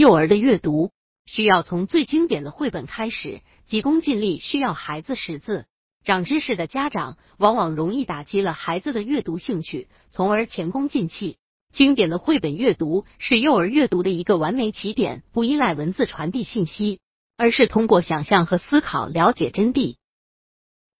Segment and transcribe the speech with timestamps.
[0.00, 0.92] 幼儿的阅读
[1.26, 5.66] 需要从最经典的绘本开始，急功近利需要孩子识字。
[6.02, 11.36] 长知识的家长往往容易打击了孩子的阅读兴趣，从而前功尽弃。
[11.74, 17.00] 经典的绘本阅读是幼儿阅读的一个完美起点，不依赖文字传递信息，
[17.36, 19.96] 而是通过想象和思考了解真谛。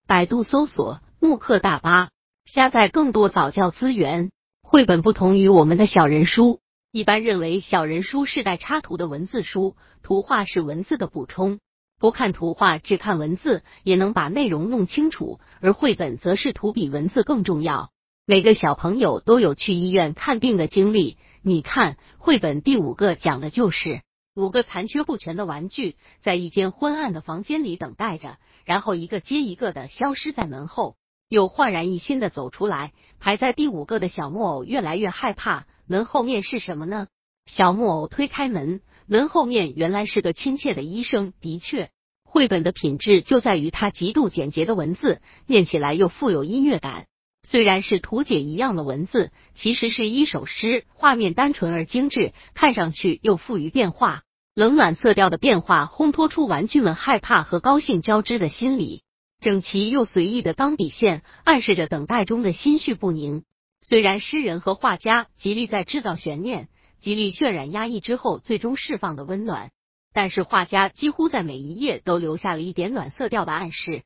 [0.06, 2.10] 百度搜索慕课大巴，
[2.44, 4.30] 下载更多早教资源。
[4.62, 6.59] 绘本不同于我们的小人书，
[6.92, 11.60] 一般认为小人书是带插图的文字书，图画是文字的补充。
[12.00, 17.90] 不看图画，只看文字也能把内容弄清楚，而绘本则是图比文字更重要。
[18.26, 24.02] 每个小朋友都有去医院看病的经历，你看，绘本第五个讲的就是
[24.34, 30.96] 五个残缺不全的玩具在一间昏暗的房间里等待着，然后一个接一个的消失在门后，
[31.28, 32.92] 又焕然一新的走出来。
[33.20, 37.08] 排在第五个的小木偶越来越害怕，门后面是什么呢？
[37.46, 38.80] 小木偶推开门。
[39.08, 41.32] 门后面原来是个亲切的医生。
[41.40, 41.90] 的确，
[42.22, 47.06] 绘本的品质就在于它极度简洁的文字，念起来又富有音乐感。
[47.42, 54.22] 虽然是图解一样的文字，其实是一首诗，画面单纯而精致，看上去又富于变化。
[54.54, 59.02] 冷暖色调的变化烘托出玩具们害怕和高兴交织的心理。
[59.40, 63.42] 整齐又随意的钢笔线暗示着等待中的心绪不宁。
[63.80, 66.68] 虽然诗人和画家极力在制造悬念。
[67.00, 69.70] 极力渲染压抑之后最终释放的温暖，
[70.12, 74.02] 但是画家几乎在每一页都留下了一点暖色调的暗示。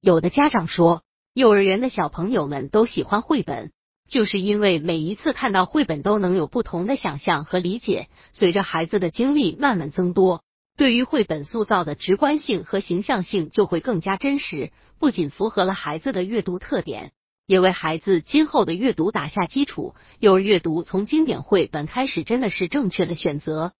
[0.00, 1.02] 有的家长说，
[1.32, 3.70] 幼儿园的小朋友们都喜欢绘本，
[4.08, 8.08] 就是因为每一次看到绘本都能有不同的想象和理解。
[8.32, 10.42] 随着孩子的经历慢慢增多，
[10.76, 17.12] 对于绘本塑造的直观性和形象性就会更加真实，不仅符合了孩子的阅读特点。
[17.46, 19.94] 也为孩子今后的阅读打下基础。
[20.18, 23.72] 幼儿阅读从经典绘本开始，真的是正确的选择。